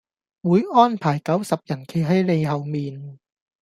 [0.41, 3.19] 會安排九十人企喺你後面